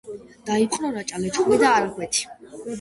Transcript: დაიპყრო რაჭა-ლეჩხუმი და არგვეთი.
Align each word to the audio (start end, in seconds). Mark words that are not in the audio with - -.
დაიპყრო 0.47 0.91
რაჭა-ლეჩხუმი 0.95 1.63
და 1.67 1.77
არგვეთი. 1.77 2.29